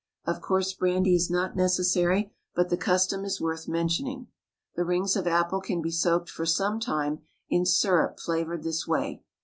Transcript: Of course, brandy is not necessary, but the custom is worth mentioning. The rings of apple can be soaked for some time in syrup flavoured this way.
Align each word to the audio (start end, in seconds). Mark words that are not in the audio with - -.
Of 0.25 0.41
course, 0.41 0.73
brandy 0.73 1.13
is 1.13 1.29
not 1.29 1.55
necessary, 1.55 2.33
but 2.55 2.69
the 2.69 2.75
custom 2.75 3.23
is 3.23 3.39
worth 3.39 3.67
mentioning. 3.67 4.29
The 4.75 4.83
rings 4.83 5.15
of 5.15 5.27
apple 5.27 5.61
can 5.61 5.79
be 5.79 5.91
soaked 5.91 6.31
for 6.31 6.43
some 6.47 6.79
time 6.79 7.19
in 7.49 7.67
syrup 7.67 8.19
flavoured 8.19 8.63
this 8.63 8.87
way. 8.87 9.21